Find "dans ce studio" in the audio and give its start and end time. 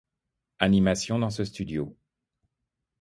1.19-1.95